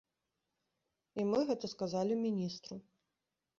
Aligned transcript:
І 1.19 1.27
мы 1.33 1.43
гэта 1.51 1.71
сказалі 1.75 2.19
міністру. 2.25 2.81